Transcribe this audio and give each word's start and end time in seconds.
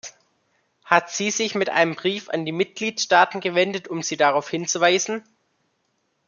Hat 0.83 1.11
sie 1.11 1.29
sich 1.29 1.53
mit 1.53 1.69
einem 1.69 1.93
Brief 1.93 2.27
an 2.29 2.43
die 2.43 2.51
Mitgliedstaaten 2.51 3.39
gewendet, 3.39 3.87
um 3.87 4.01
sie 4.01 4.17
darauf 4.17 4.49
hinzuweisen? 4.49 5.23